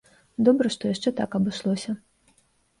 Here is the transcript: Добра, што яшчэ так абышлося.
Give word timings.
Добра, 0.47 0.71
што 0.77 0.83
яшчэ 0.95 1.15
так 1.21 1.39
абышлося. 1.43 1.97